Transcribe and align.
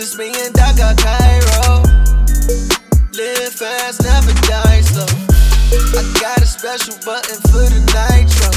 Dhaka, 0.00 0.96
Cairo. 0.96 1.82
Live 3.12 3.52
fast, 3.52 4.02
never 4.02 4.32
die 4.48 4.80
slow. 4.80 5.04
I 5.92 6.00
got 6.18 6.40
a 6.40 6.46
special 6.46 6.94
button 7.04 7.36
for 7.52 7.68
the 7.68 7.84
nitro. 7.92 8.48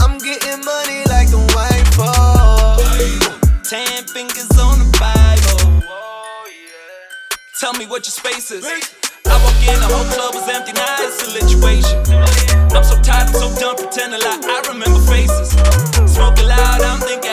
I'm 0.00 0.16
getting 0.16 0.64
money 0.64 1.04
like 1.12 1.28
the 1.28 1.36
white 1.52 1.84
ball. 1.98 2.78
Ten 3.62 4.04
fingers 4.06 4.48
on 4.58 4.78
the 4.78 4.88
Bible. 4.98 5.84
Tell 7.60 7.74
me 7.74 7.84
what 7.84 8.06
your 8.06 8.12
space 8.12 8.50
is. 8.50 8.64
I 8.64 9.36
walk 9.44 9.60
in, 9.68 9.78
the 9.80 9.88
whole 9.92 10.08
club 10.16 10.34
was 10.34 10.48
empty, 10.48 10.72
now 10.72 10.96
it's 11.00 11.20
a 11.20 11.44
situation. 11.44 11.98
I'm 12.72 12.84
so 12.84 12.96
tired, 13.02 13.28
I'm 13.28 13.34
so 13.34 13.52
done 13.60 13.76
pretending 13.76 14.20
like 14.20 14.44
I 14.44 14.64
remember 14.72 15.00
faces. 15.04 15.50
Smoking 16.08 16.48
loud, 16.48 16.80
I'm 16.80 17.00
thinking, 17.00 17.25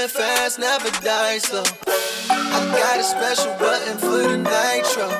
Live 0.00 0.12
fast, 0.12 0.58
never 0.58 0.88
die 1.04 1.36
slow. 1.36 1.62
I 2.30 2.58
got 2.72 2.98
a 2.98 3.04
special 3.04 3.52
button 3.60 3.98
for 3.98 4.24
the 4.24 4.38
nitro. 4.38 5.12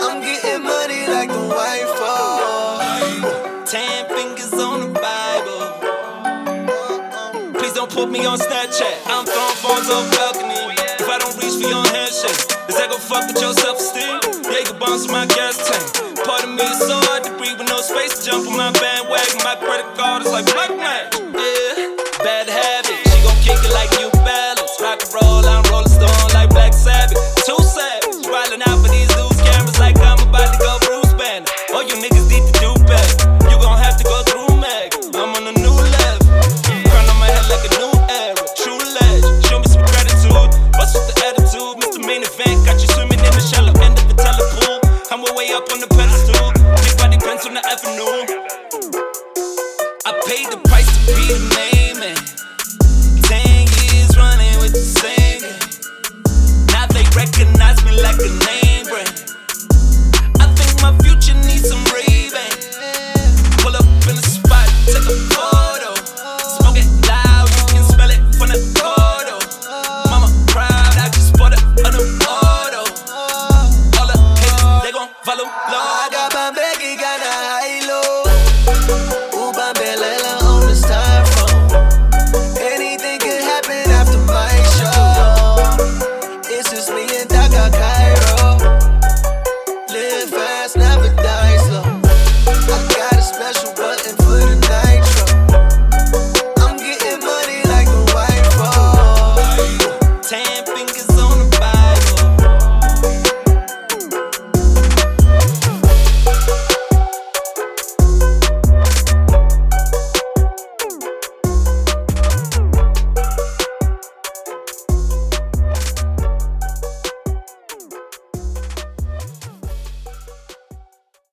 I'm 0.00 0.22
getting 0.24 0.64
money 0.64 1.04
like 1.12 1.28
the 1.28 1.44
white 1.44 1.84
fall. 2.00 2.80
Ten 3.66 4.08
fingers 4.08 4.54
on 4.54 4.80
the 4.80 4.88
Bible. 4.96 5.60
Please 7.52 7.74
don't 7.74 7.92
put 7.92 8.08
me 8.10 8.24
on 8.24 8.38
Snapchat. 8.38 8.96
I'm 9.04 9.26
throwing 9.26 9.56
phones 9.60 9.90
off 9.90 10.08
balcony. 10.16 10.56
If 10.96 11.06
I 11.10 11.18
don't 11.18 11.36
reach 11.36 11.60
for 11.60 11.68
your 11.68 11.84
handshake, 11.84 12.40
is 12.64 12.80
that 12.80 12.88
gon' 12.88 12.98
fuck 12.98 13.26
with 13.28 13.42
your 13.42 13.52
self-esteem? 13.52 14.40
Jaeger 14.48 14.78
bombs 14.80 15.04
in 15.04 15.12
my 15.12 15.26
gas 15.26 15.60
tank. 15.68 16.16
Part 16.24 16.44
of 16.44 16.48
me 16.48 16.64
is 16.64 16.78
so 16.78 16.96
hard 17.12 17.24
to 17.24 17.30
breathe 17.36 17.58
with 17.58 17.68
no 17.68 17.82
space 17.82 18.24
to 18.24 18.30
jump 18.30 18.48
on 18.48 18.56
my 18.56 18.72
paid 50.30 50.46
the 50.46 50.58
price 50.68 50.86
to 50.86 51.12
be 51.16 51.26
the 51.26 51.40
main 51.58 51.98
man. 51.98 52.14
Ten 53.22 53.66
years 53.82 54.16
running 54.16 54.56
with 54.60 54.72
the 54.72 54.86
same. 55.02 55.42
Now 56.66 56.86
they 56.86 57.02
recognize 57.18 57.84
me 57.84 58.00
like 58.00 58.20
a 58.20 58.28
name. 58.46 58.59